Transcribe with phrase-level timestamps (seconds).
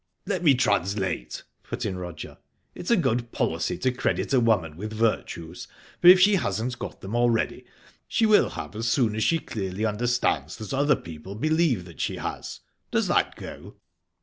[0.25, 2.39] "Let me translate," put in Roger.
[2.73, 5.67] "It's good policy to credit a woman with virtues,
[6.01, 7.65] for if she hasn't got them already,
[8.07, 12.15] she will have as soon as she clearly understands that other people believe that she
[12.15, 12.61] has.
[12.89, 13.75] Does that go?"